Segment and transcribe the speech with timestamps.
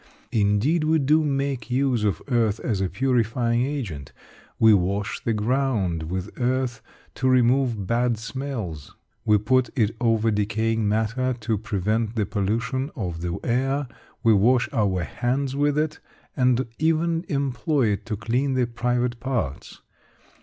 [0.31, 4.13] Indeed, we do make use of earth as a purifying agent.
[4.57, 6.81] We wash the ground with earth
[7.13, 8.95] to remove bad smells,
[9.25, 13.87] we put it over decaying matter to prevent the pollution of the air,
[14.23, 15.99] we wash our hands with it,
[16.35, 19.81] and even employ it to clean the private parts.